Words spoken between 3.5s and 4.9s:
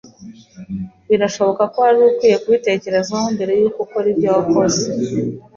yuko ukora ibyo wakoze.